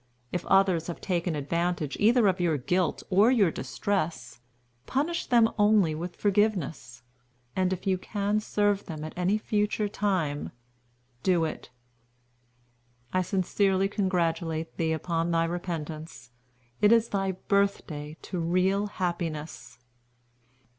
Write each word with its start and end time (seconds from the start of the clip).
If 0.31 0.47
others 0.47 0.87
have 0.87 0.99
taken 0.99 1.35
advantage 1.35 1.95
either 1.99 2.27
of 2.27 2.39
your 2.39 2.57
guilt 2.57 3.03
or 3.11 3.29
your 3.29 3.51
distress, 3.51 4.39
punish 4.87 5.27
them 5.27 5.47
only 5.59 5.93
with 5.93 6.15
forgiveness; 6.15 7.03
and 7.55 7.71
if 7.71 7.85
you 7.85 7.99
can 7.99 8.39
serve 8.39 8.87
them 8.87 9.03
at 9.03 9.13
any 9.15 9.37
future 9.37 9.87
time, 9.87 10.53
do 11.21 11.45
it. 11.45 11.69
"I 13.13 13.21
sincerely 13.21 13.87
congratulate 13.87 14.75
thee 14.77 14.91
upon 14.91 15.29
thy 15.29 15.43
repentance. 15.45 16.31
It 16.81 16.91
is 16.91 17.09
thy 17.09 17.33
birthday 17.33 18.17
to 18.23 18.39
real 18.39 18.87
happiness." 18.87 19.77